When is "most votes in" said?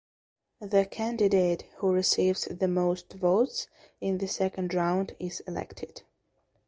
2.67-4.17